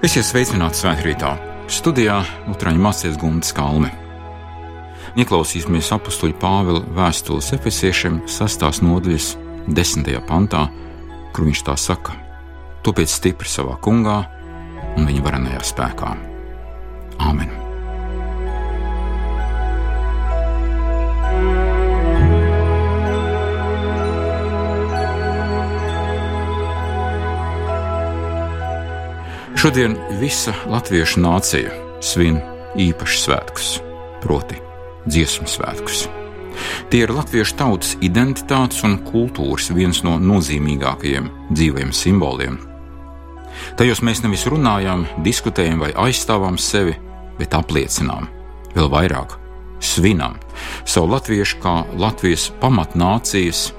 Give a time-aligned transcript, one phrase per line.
[0.00, 1.34] Esiet sveicināti svētkrītā.
[1.68, 3.90] Studijā Utraņa mācīties Guntas Kalni.
[5.20, 9.34] Ieklausīsimies apakstuļu Pāvila vēstules efesiešiem sastās nodaļas
[9.68, 10.64] desmitajā pantā,
[11.36, 12.16] kur viņš tā saka:
[12.80, 14.22] Topiet stipri savā kungā
[14.96, 16.14] un viņa varenajā spēkā.
[17.20, 17.59] Āmen!
[29.60, 31.68] Šodien visa latviešu nācija
[32.00, 32.38] svin
[32.80, 33.66] īpašus svētkus,
[34.22, 34.56] proti,
[35.04, 36.06] dziesmu svētkus.
[36.88, 42.56] Tie ir latviešu tautas identitātes un kultūras viens no nozīmīgākajiem dzīviem simboliem.
[43.76, 46.96] Tajos mēs nevis runājam, diskutējam vai aizstāvam sevi,
[47.36, 48.32] bet apliecinām,
[48.72, 49.36] vēl vairāk,
[49.76, 50.40] svinam
[50.88, 53.74] savu latviešu kā Latvijas pamatnācijas,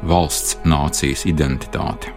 [0.00, 2.16] valsts nācijas identitāti.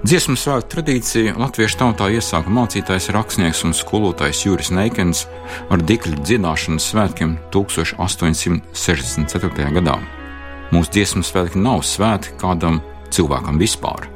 [0.00, 5.28] Dziesmu svētku tradīciju latviešu tautā iesāka mācītājs, rakstnieks un skolotājs Juris Neikens
[5.68, 9.68] ar dikļu dziedāšanas svētkiem 1864.
[9.76, 10.00] gadā.
[10.72, 12.80] Mūsu dziesmu svētki nav svētki kādam
[13.12, 14.08] cilvēkam vispār.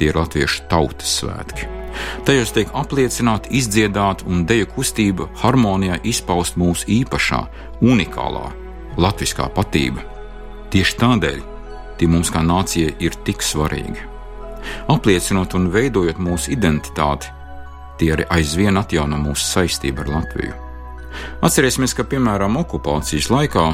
[0.00, 1.68] Tie ir latviešu tautas svētki.
[2.24, 7.42] Tajos tiek apliecināta, izdziedāta un deju kustība harmonijā izpaust mūsu īpašā,
[7.84, 8.48] unikālā,
[8.96, 10.00] latviskā patība.
[10.72, 11.44] Tieši tādēļ
[12.00, 14.11] tie mums kā nācijai ir tik svarīgi
[14.92, 17.30] apliecinot un veidojot mūsu identitāti,
[17.98, 20.54] tie arī aizvien atjauno mūsu saistību ar Latviju.
[21.44, 23.66] Atcerēsimies, ka piemēram okupācijas laikā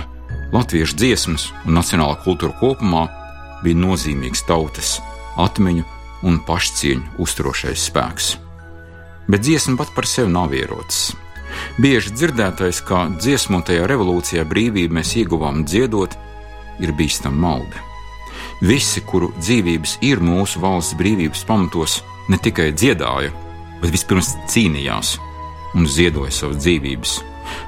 [0.53, 3.07] latviešu dziesmas un nacionālā kultūra kopumā
[3.63, 4.97] bija nozīmīgs tautas
[5.39, 5.87] atmiņu
[6.27, 8.35] un pašcieņu uzturošais spēks.
[9.29, 11.13] Bet dziesma pat par sevi nav ierocis.
[11.81, 16.17] Bieži dzirdētais, ka dziesmotajā revolūcijā brīvību mēs ieguvām dziedot,
[16.81, 17.88] ir bīstama malda.
[18.59, 23.31] Visi, kuru dzīvības ir mūsu valsts brīvības pamatos, ne tikai dziedāja,
[23.79, 25.15] bet vispirms cīnījās
[25.79, 27.13] un ziedoja savas dzīvības.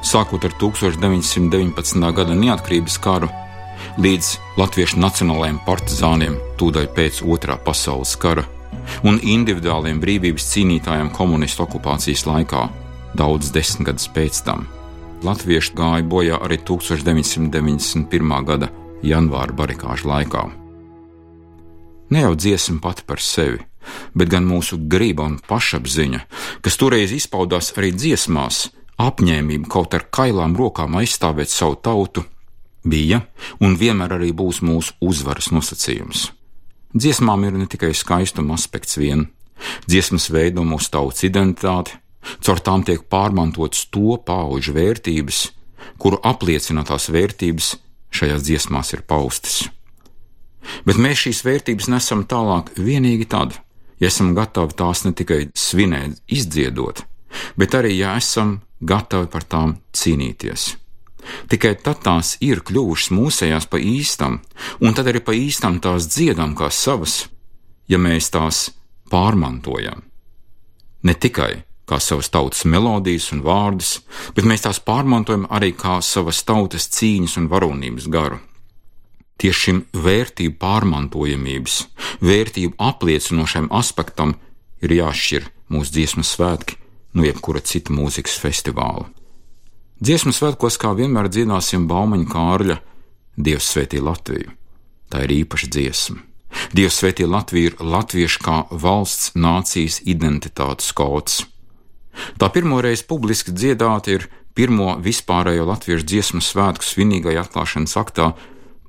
[0.04, 2.10] Sākot ar 1919.
[2.16, 3.30] gada neatkarības karu
[4.02, 8.44] līdz Latviešu nacionālajiem partizāniem tūdaļ pēc otrā pasaules kara
[9.06, 12.66] un individuāliem brīvības cīnītājiem komunistu okupācijas laikā,
[13.14, 14.66] daudz desmitgadus pēc tam.
[15.22, 18.40] Latvieši gāja bojā arī 1991.
[18.48, 18.72] gada
[19.06, 20.48] janvāra barikāžu laikā.
[22.10, 23.60] Ne jau dziesma pati par sevi,
[24.15, 26.25] bet gan mūsu griba un pašapziņa,
[26.65, 28.69] kas toreiz izpaudās arī dziesmās,
[29.00, 32.25] apņēmība kaut ar kailām rokām aizstāvēt savu tautu,
[32.84, 33.22] bija
[33.60, 36.31] un vienmēr arī būs mūsu uzvaras nosacījums.
[36.91, 39.28] Dziesmām ir ne tikai skaistuma aspekts vien,
[39.87, 41.94] dziesmas veido mūsu tautas identitāti,
[42.43, 45.44] caur tām tiek pārmantotas to pauģu vērtības,
[46.03, 47.76] kuru apliecinātās vērtības
[48.10, 49.69] šajās dziesmās ir paustas.
[50.84, 53.56] Bet mēs šīs vērtības nesam tālāk tikai tad,
[54.00, 57.04] ja esam gatavi tās ne tikai svinēt, izdziedot,
[57.60, 60.75] bet arī, ja esam gatavi par tām cīnīties.
[61.53, 64.41] Tikai tad tās ir kļuvušas mūsējās pa īstam,
[64.81, 67.26] un tad arī pa īstam tās dziedam kā savas,
[67.88, 68.70] ja mēs tās
[69.12, 70.00] pārmantojam.
[71.04, 73.99] Ne tikai kā savas tautas melodijas un vārdus,
[74.37, 78.38] bet mēs tās pārmantojam arī kā savas tautas cīņas un varonības garu.
[79.40, 81.76] Tieši šim vērtību pārmantojamības,
[82.20, 84.34] vērtību apliecinošam aspektam
[84.84, 86.76] ir jāšķir mūsu dziesmu svētki
[87.16, 89.08] no jebkura cita mūzikas festivāla.
[90.00, 92.76] Dziesmu svētkos kā vienmēr dziedāsim Baumaņa Kārļa
[93.40, 94.52] Dievs svētī Latviju.
[95.10, 96.20] Tā ir īpaša dziesma.
[96.76, 101.44] Dievs svētī Latviju ir latviešu kā valsts nācijas identitātes kods.
[102.38, 108.32] Tā pirmoreiz publiski dziedāta ir pirmo vispārējo latviešu dziesmu svētku svinīgai atklāšanas aktā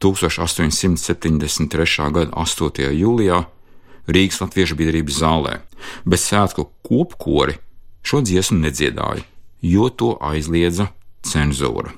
[0.02, 2.12] 1873.
[2.12, 2.92] gada 8.
[2.92, 3.46] jūlijā
[4.12, 5.60] Rīgas Latviešu biedrības zālē,
[6.06, 7.60] bet svētku kopkori
[8.02, 9.24] šo dziesmu nedziedāja,
[9.62, 10.90] jo to aizliedza
[11.28, 11.94] cenzūra.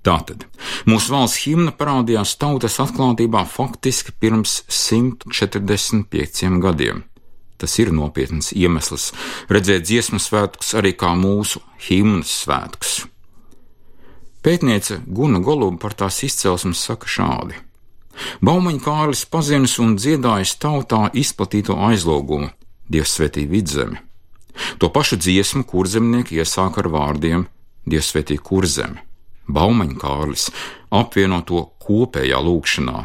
[0.00, 0.46] Tātad
[0.88, 7.04] mūsu valsts himna parādījās tautas atklātībā faktiski pirms 145 gadiem.
[7.60, 9.10] Tas ir nopietns iemesls
[9.52, 11.60] redzēt dziesmu svētkus arī kā mūsu
[11.90, 13.09] himnas svētkus.
[14.40, 17.58] Pētniece Guna Goluba par tās izcelsmi saka šādi:
[18.40, 22.48] Baumaņa Kārlis pazinis un dziedājis tautā izplatīto aizlūgumu
[22.90, 24.00] Dievs svētī vidzemi.
[24.80, 27.46] To pašu dziesmu kurzemnieki iesāk ar vārdiem
[27.86, 28.98] Dievs svētī kurzemi.
[29.50, 30.48] Baumaņa Kārlis
[30.90, 33.04] apvieno to kopējā lūkšanā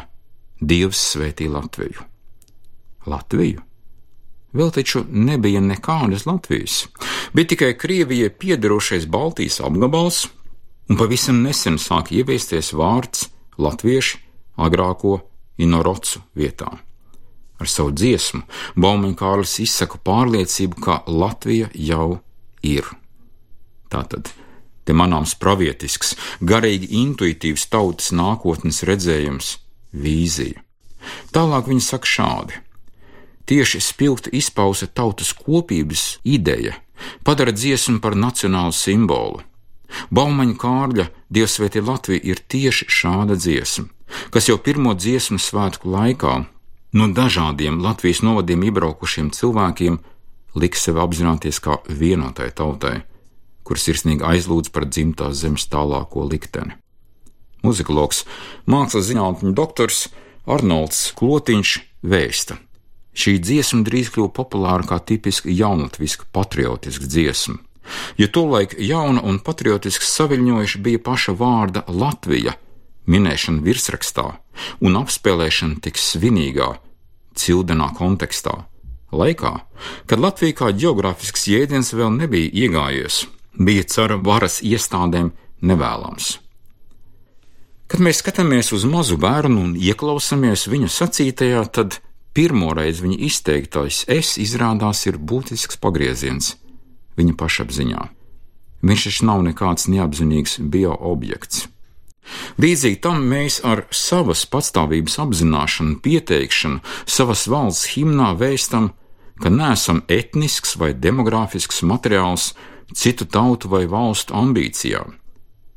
[0.60, 2.00] Dievs svētī Latviju.
[3.06, 3.62] Latviju?
[4.56, 6.86] Vēl taču nebija nekādas Latvijas,
[7.36, 10.24] bija tikai Krievijai piederošais Baltijas apgabals
[10.88, 13.28] un pavisam nesen sāk ieviesties vārds
[13.58, 14.20] latvieši
[14.56, 15.20] agrāko
[15.58, 16.70] inorocu vietā.
[17.56, 18.42] Ar savu dziesmu
[18.76, 22.18] Baumaņkārlis izsaka pārliecību, ka Latvija jau
[22.60, 22.90] ir.
[23.88, 24.28] Tātad
[24.86, 29.56] te manāms pravietisks, garīgi intuitīvs tautas nākotnes redzējums,
[29.96, 30.62] vīzija.
[31.34, 32.60] Tālāk viņa saka šādi:
[33.46, 36.76] Tieši spilgti izpausa tautas kopības ideja,
[37.24, 39.42] padara dziesmu par nacionālu simbolu.
[40.14, 43.88] Baumaņa Kārļa Dievsvētī Latvija ir tieši šāda dziesma,
[44.34, 46.36] kas jau pirmo dziesmu svētku laikā
[46.96, 49.98] no dažādiem Latvijas novadiem iebraukušiem cilvēkiem
[50.56, 53.00] liks sevi apzināties kā vienotai tautai,
[53.66, 56.76] kur sirsnīgi aizlūdz par dzimtās zemes tālāko likteni.
[57.66, 58.22] Muzikologs,
[58.70, 60.06] mākslas zinātņu doktors
[60.46, 61.72] Arnolds Klotiņš
[62.06, 62.60] vēsta.
[63.16, 67.56] Šī dziesma drīz kļuva populāra kā tipiski jaunatviska patriotiska dziesma,
[68.18, 72.56] jo tolaik jauna un patriotiski saviņojuši bija paša vārda Latvija
[73.06, 74.26] minēšana virsrakstā
[74.84, 76.72] un apspēlēšana tik svinīgā,
[77.36, 78.64] cildenā kontekstā,
[79.12, 79.52] laikā,
[80.10, 83.26] kad Latvija kā geogrāfisks jēdziens vēl nebija iegājies,
[83.58, 85.30] bija cara varas iestādēm
[85.62, 86.36] nevēlams.
[87.86, 92.00] Kad mēs skatāmies uz mazu bērnu un ieklausāmies viņa sacītajā, tad
[92.34, 96.56] pirmoreiz viņa izteiktais es izrādās ir būtisks pagrieziens
[97.16, 98.02] viņa pašapziņā.
[98.86, 101.66] Viņš taču nav nekāds neapzinīgs bioobjekts.
[102.58, 108.90] Līdzīgi tam mēs ar savas patstāvības apzināšanu, pieteikšanu, savas valsts himnā vēstam,
[109.42, 112.52] ka neesam etnisks vai demogrāfisks materiāls
[112.94, 115.16] citu tautu vai valstu ambīcijām.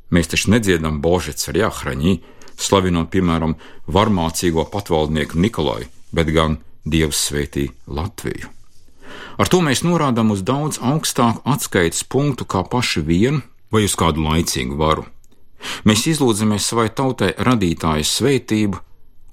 [0.10, 2.16] Mēs taču nedziedam Božets ar Jāhraņī,
[2.60, 3.56] slavinot, piemēram,
[3.88, 8.59] varmācīgo patvaldnieku Nikolai, bet gan Dievs svētī Latviju.
[9.40, 14.24] Ar to mēs norādām uz daudz augstāku atskaites punktu kā paši vien vai uz kādu
[14.26, 15.06] laicīgu varu.
[15.88, 18.80] Mēs izlūdzamies savai tautai radītāja svētību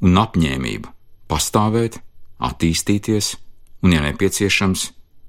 [0.06, 0.92] un apņēmību
[1.30, 2.00] pastāvēt,
[2.42, 3.34] attīstīties
[3.82, 4.86] un, ja nepieciešams,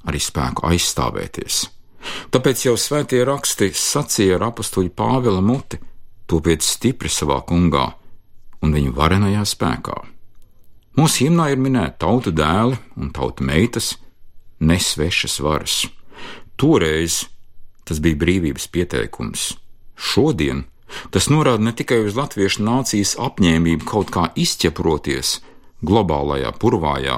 [0.10, 1.64] arī spēku aizstāvēties.
[2.32, 5.80] Tāpēc jau svētie raksti sacīja ar apstuļu Pāvila muti:
[6.28, 7.88] topiet stipri savā kungā
[8.64, 9.98] un viņa varenajā spēkā.
[10.98, 13.94] Mūsu himnā ir minēta tauta dēli un tauta meitas,
[14.60, 15.84] nesvešas varas.
[16.58, 17.26] Toreiz
[17.88, 19.54] tas bija brīvības pieteikums.
[19.98, 20.66] Šodien
[21.12, 25.38] Tas norāda ne tikai uz latviešu nācijas apņēmību kaut kā izķeproties
[25.86, 27.18] globālajā purvājā,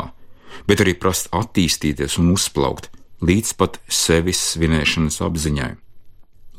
[0.68, 2.90] bet arī prast attīstīties un uzplaukt
[3.26, 5.72] līdz pat sevis svinēšanas apziņai.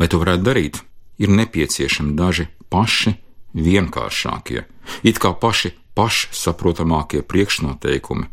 [0.00, 0.80] Lai to varētu darīt,
[1.20, 3.16] ir nepieciešami daži paši
[3.58, 4.64] vienkāršākie,
[5.02, 8.30] it kā paši pašsaprotamākie priekšnoteikumi,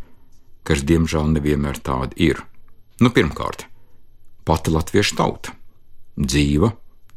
[0.67, 2.43] kas diemžēl nevienmēr tādi ir.
[2.99, 3.67] Nu, pirmkārt,
[4.47, 5.55] pati latviešu tauta-
[6.29, 6.73] dzīva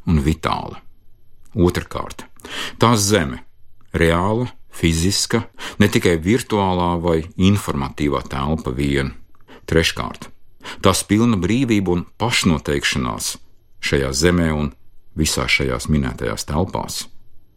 [0.07, 0.79] un vitāla.
[1.55, 2.23] Otrakārt,
[2.79, 3.43] tās zeme-
[4.01, 5.43] reāla, fiziska,
[5.79, 9.13] ne tikai virtuālā vai informatīvā telpa vien.
[9.67, 10.29] Treškārt,
[10.81, 13.37] tās pilna brīvība un pašnoteikšanās
[13.81, 14.73] šajā zemē un
[15.17, 17.07] visās šajās minētajās telpās.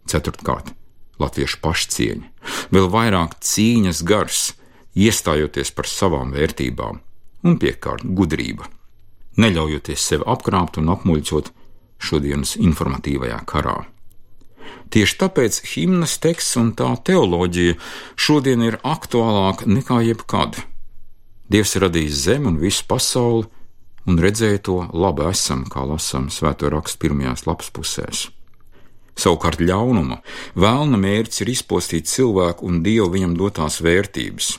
[0.07, 0.75] Ceturtkārt,
[1.23, 2.27] latviešu pašcieņa,
[2.75, 4.55] vēl vairāk cīņas gars,
[4.95, 7.01] iestājoties par savām vērtībām,
[7.45, 8.69] un piekārt gudrība,
[9.41, 11.51] neļaujoties sevi apkrāpt un apmuļķot
[12.05, 13.81] šodienas informatīvajā karā.
[14.95, 17.77] Tieši tāpēc himnas teksts un tā teoloģija
[18.21, 20.61] šodien ir aktuālāka nekā jebkad.
[21.51, 23.49] Dievs radījis zemi un visu pasauli,
[24.09, 28.29] un redzēja to labi esam, kā lasām svēto rakstu pirmajās lapas pusēs.
[29.15, 30.21] Savukārt ļaunuma,
[30.59, 34.57] vēlna mērķis ir izpostīt cilvēku un dievu viņam dotās vērtības,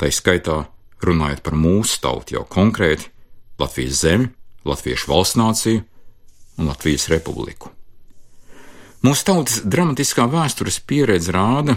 [0.00, 0.64] tā skaitā
[1.04, 3.10] runājot par mūsu tautu jau konkrēti
[3.60, 4.30] Latvijas zemi,
[4.66, 5.82] Latviešu valsts nāciju
[6.58, 7.70] un Latvijas republiku.
[9.06, 11.76] Mūsu tautas dramatiskā vēstures pieredze rāda,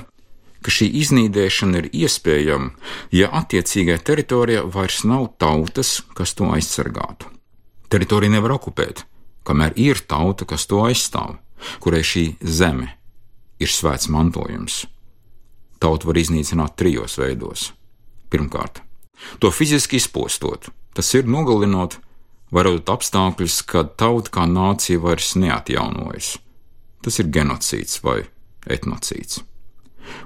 [0.66, 2.72] ka šī iznīdēšana ir iespējama,
[3.16, 7.30] ja attiecīgajā teritorijā vairs nav tautas, kas to aizsargātu.
[7.90, 9.06] Teritoriju nevar okupēt,
[9.48, 11.38] kamēr ir tauta, kas to aizstāv,
[11.84, 12.96] kurai šī zeme
[13.60, 14.86] ir svēts mantojums.
[15.80, 17.70] Tautu var iznīcināt trijos veidos.
[18.29, 18.83] Pirmkārt,
[19.41, 21.98] to fiziski izpostot, tas ir nogalinot
[22.53, 26.38] var radīt apstākļus, kad tauta kā nācija vairs neatjaunojas.
[27.05, 28.24] Tas ir genocīds vai
[28.67, 29.41] etnocīds.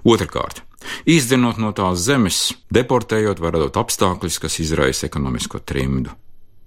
[0.07, 0.63] Otrakārt,
[1.10, 2.41] izdzenot no tās zemes,
[2.74, 6.15] deportējot, var radīt apstākļus, kas izraisa ekonomisko trimdu.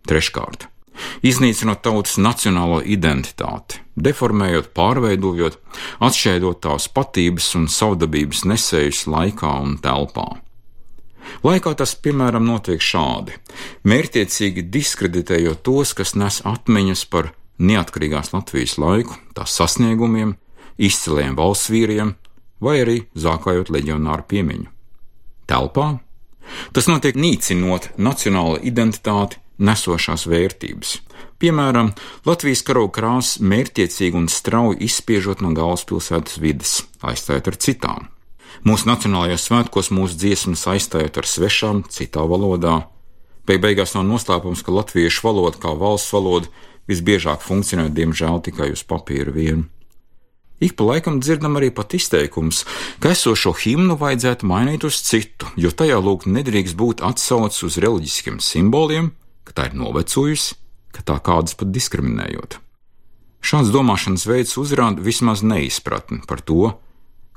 [0.06, 0.68] Treškārt,
[1.26, 5.58] iznīcinot tautas nacionālo identitāti, deformējot, pārveidojot,
[6.04, 10.28] atšķaidot tās patības un savdabības nesējus laikā un telpā.
[11.47, 13.37] Laikā tas, piemēram, notiek šādi:
[13.88, 20.37] mērķiecīgi diskreditējot tos, kas nes atmiņas par neatkarīgās Latvijas laiku, tās sasniegumiem,
[20.76, 22.16] izciliem valsts vīriem
[22.61, 24.73] vai arī zākājot leģionāru piemiņu.
[25.47, 25.92] Telpā
[26.73, 30.97] Tas notiek nīcinot nacionālo identitāti nesošās vērtības.
[31.40, 31.92] Piemēram,
[32.28, 38.09] Latvijas karoga krāsas mērķiecīgi un strauji izspiežot no galvaspilsētas vidas, aizstājot ar citām.
[38.64, 42.86] Mūsu nacionālajos svētkos mūsu dziesmas aizstājot ar svešām, citā valodā.
[43.46, 46.50] Beig beigās nav noslēpums, ka latviešu valoda kā valsts valoda
[46.90, 49.66] visbiežāk funkcionē diemžēl tikai uz papīra vienu.
[50.56, 52.62] Ik pa laikam dzirdam arī pat izteikums,
[53.02, 58.40] ka esošo himnu vajadzētu mainīt uz citu, jo tajā lūk nedrīkst būt atsaucis uz reliģiskiem
[58.40, 59.10] simboliem,
[59.44, 60.56] ka tā ir novecojusi,
[60.96, 62.56] ka tā kādas pat diskriminējot.
[63.44, 66.72] Šāds domāšanas veids uzrāda vismaz neizpratni par to,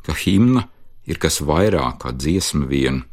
[0.08, 0.70] ka himna
[1.10, 3.04] ir kas vairāk kā dziesma vien.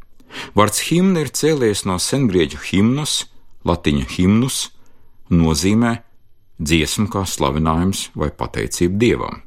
[0.57, 3.25] Vārds himna ir cēlies no sengrieķu himnus,
[3.67, 4.59] latiņu himnus,
[5.33, 5.97] nozīmē
[6.59, 9.41] dziesmu kā slavinājums vai pateicība dievam.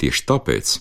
[0.00, 0.74] Tieši tāpēc,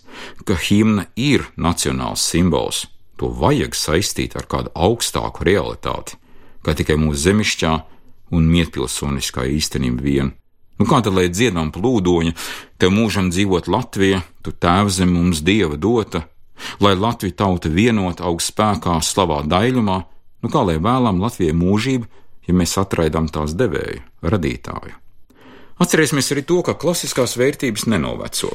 [0.48, 6.18] ka himna ir nacionāls simbols, to vajag saistīt ar kādu augstāku realitāti,
[6.66, 7.74] kā tikai mūsu zemišķā
[8.34, 10.34] un mietpilsoniskā īstenība vien.
[10.82, 12.34] Nu, kā tad, lai dziedam plūdoņa,
[12.82, 16.26] tev mūžam dzīvot Latvija, tu tēvs zem mums dieva dota,
[16.84, 19.98] lai Latvija tauta vienot augst spēkā, slavā daļumā,
[20.44, 22.10] nu kā lai vēlam Latvijai mūžību,
[22.48, 25.00] ja mēs atraidām tās devēju, radītāju.
[25.84, 28.52] Atcerēsimies arī to, ka klasiskās vērtības nenoveco.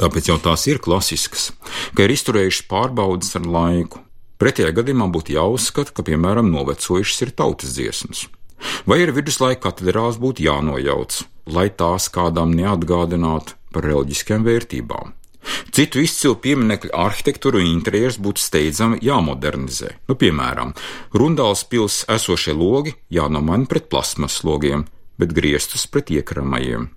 [0.00, 1.50] Tāpēc jau tās ir klasiskas,
[1.96, 4.00] ka ir izturējušas pārbaudas ar laiku.
[4.40, 8.24] Pretējā gadījumā būtu jāuzskata, ka, piemēram, novecojušas ir tautas dziesmas.
[8.88, 11.20] Vai ir viduslaika katedrās būtu jānojauc,
[11.52, 15.12] lai tās kādām neatgādinātu par reliģiskām vērtībām.
[15.72, 19.94] Citu izcilu pieminiektu arhitektūru un interjerus būtu steidzami jāmodernizē.
[20.10, 20.74] Nu, piemēram,
[21.16, 24.84] Rundāls pils esošie logi jānomaina pret plasmas logiem,
[25.20, 26.90] bet griestus pret iekramajiem.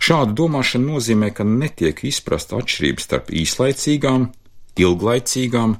[0.00, 4.30] Šāda domāšana nozīmē, ka netiek izprasta atšķirība starp īslaicīgām,
[4.78, 5.76] ilglaicīgām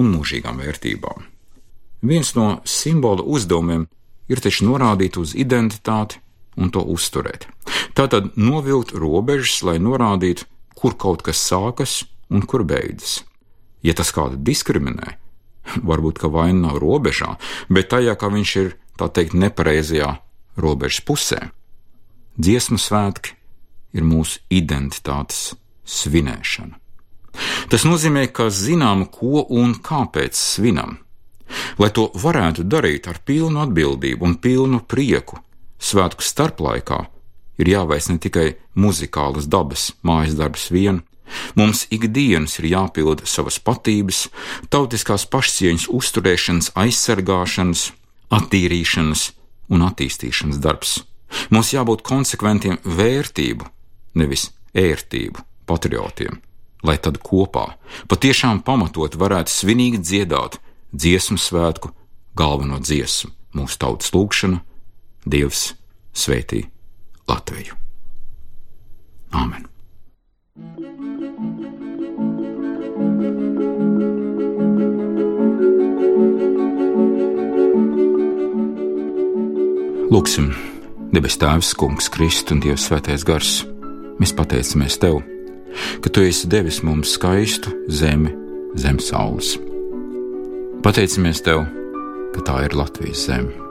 [0.00, 1.26] un mūžīgām vērtībām.
[2.06, 3.86] Viens no simbola uzdevumiem
[4.30, 6.20] ir taču norādīt uz identitāti
[6.56, 7.46] un to uzturēt.
[7.96, 10.46] Tātad novilkt robežas, lai norādītu,
[10.78, 13.20] kur kaut kas sākas un kur beidzas.
[13.82, 15.16] Ja tas kādu diskriminē,
[15.90, 17.36] varbūt ka vaina nav robežā,
[17.68, 20.14] bet tajā, ka viņš ir tā teikt nepareizajā
[20.60, 21.40] robežas pusē.
[22.40, 23.36] Dziesmu svētki
[23.96, 26.76] ir mūsu identitātes svinēšana.
[27.70, 30.98] Tas nozīmē, ka zinām, ko un kāpēc svinam.
[31.82, 35.40] Lai to varētu darīt ar pilnu atbildību un pilnu prieku,
[35.78, 37.00] svētku starplaikā
[37.60, 38.48] ir jāveic ne tikai
[38.78, 41.02] muzikālas dabas mājas darbs vien,
[41.58, 44.28] mums ikdienas ir jāpilda savas patības,
[44.72, 47.90] tautiskās pašcieņas uzturēšanas, aizsargāšanas,
[48.34, 49.26] attīrīšanas
[49.70, 51.00] un attīstīšanas darbs.
[51.54, 53.68] Mums jābūt konsekventiem vērtību,
[54.18, 56.40] nevis ērtību patriotiem,
[56.82, 57.68] lai tad kopā
[58.10, 60.58] patiešām pamatot varētu svinīgi dziedāt
[60.90, 61.92] dziesmu svētku
[62.34, 64.64] galveno dziesmu, mūsu tautas lūgšanu,
[65.30, 65.74] Dievs
[66.16, 66.64] svētī
[67.30, 67.76] Latviju.
[69.30, 69.66] Āmen!
[80.10, 80.50] Lūksim!
[81.14, 83.60] Debes Tēvs, Kungs, Kristus un Dievs Svētais Gars,
[84.18, 85.22] mēs pateicamies Tev,
[86.02, 88.34] ka Tu esi devis mums skaistu zemi
[88.74, 89.54] zem saules.
[90.82, 91.66] Pateicamies Tev,
[92.34, 93.69] ka tā ir Latvijas zeme.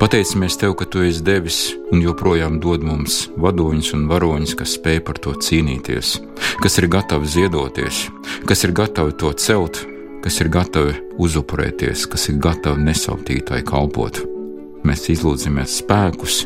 [0.00, 1.58] Pateicamies Tev, ka Tu esi devis
[1.92, 6.16] un joprojām dod mums vadoņus un varoņus, kas spēj par to cīnīties,
[6.62, 8.06] kas ir gatavi ziedoties,
[8.48, 9.84] kas ir gatavi to celt,
[10.24, 14.22] kas ir gatavi uzupurēties, kas ir gatavi nesautītāji kalpot.
[14.86, 16.42] Mēs izlūdzamies spēkus,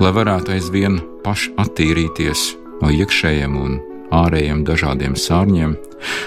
[0.00, 2.44] lai varētu aizvien paši attīrīties
[2.82, 3.78] no iekšējiem un
[4.14, 5.76] ārējiem dažādiem sārņiem,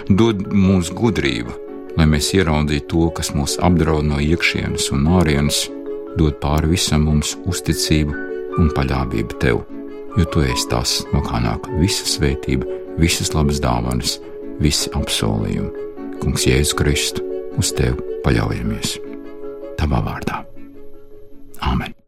[0.10, 1.54] dod mums gudrību,
[1.98, 5.66] lai mēs ieraudzītu to, kas mūs apdraud no iekšienes un ārienes,
[6.20, 8.18] dod pāri visam mums uzticību
[8.62, 9.64] un paļāvību tev,
[10.18, 12.68] jo tu esi tas, no kā nāk visa svētība,
[13.02, 14.20] visas labas dāvanas,
[14.62, 15.90] visi apsolījumi.
[16.22, 17.26] Kungs, Jēzus Kristus,
[17.60, 18.96] uz tevi paļaujamies!
[19.80, 20.44] Tavā vārdā!
[21.64, 22.03] Āmen!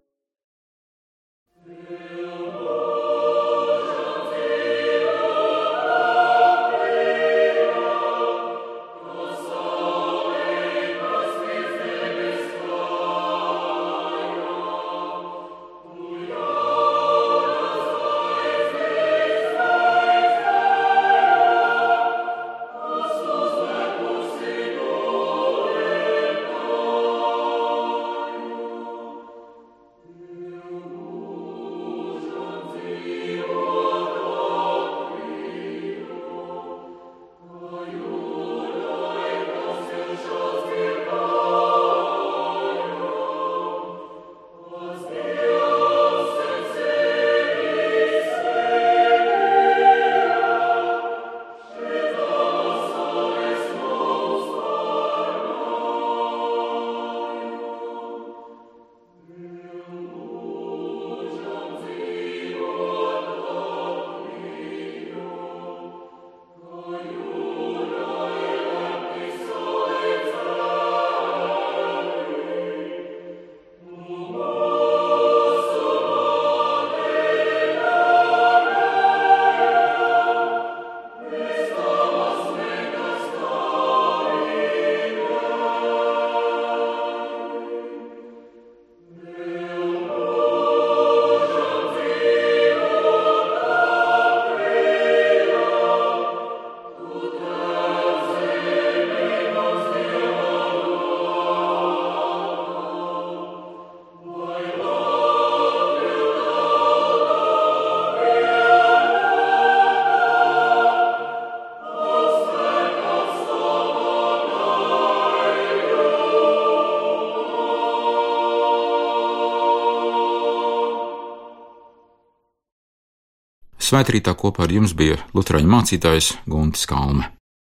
[123.95, 127.29] Svētrītā kopā ar jums bija Lutāņu mācītājs Guntis Kalme.